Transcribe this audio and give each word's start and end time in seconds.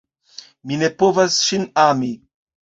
Mi 0.71 0.79
ne 0.83 0.89
povas 1.03 1.37
ŝin 1.49 1.69
ami! 1.85 2.11